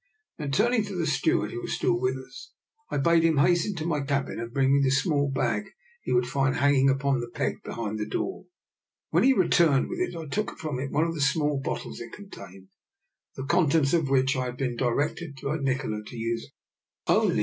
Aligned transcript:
Then 0.39 0.49
turning 0.51 0.83
to 0.85 0.95
the 0.95 1.05
steward, 1.05 1.51
who 1.51 1.61
was 1.61 1.73
still 1.75 1.99
with 1.99 2.17
us, 2.17 2.53
I 2.89 2.97
bade 2.97 3.21
him 3.21 3.37
hasten 3.37 3.75
to 3.75 3.85
my 3.85 4.01
cabin 4.01 4.39
and 4.39 4.51
bring 4.51 4.73
me 4.73 4.81
the 4.83 4.89
small 4.89 5.29
bag 5.29 5.65
he 6.01 6.11
would 6.11 6.25
find 6.25 6.55
hanging 6.55 6.89
upon 6.89 7.19
the 7.19 7.29
peg 7.29 7.61
behind 7.63 7.99
the 7.99 8.07
door. 8.07 8.45
When 9.11 9.21
he 9.21 9.33
re 9.33 9.47
turned 9.47 9.89
with 9.89 9.99
it 9.99 10.15
I 10.15 10.25
took 10.25 10.57
from 10.57 10.79
it 10.79 10.89
one 10.89 11.03
of 11.03 11.13
the 11.13 11.21
small 11.21 11.59
bottles 11.59 11.99
it 11.99 12.13
contained, 12.13 12.69
the 13.35 13.45
contents 13.45 13.93
of 13.93 14.09
which 14.09 14.35
I 14.35 14.45
had 14.45 14.57
been 14.57 14.75
directed 14.75 15.37
by 15.43 15.57
Nikola 15.57 16.01
to 16.03 16.15
use 16.17 16.49
only 17.07 17.19
in 17.19 17.27
94 17.27 17.35
DR. 17.35 17.39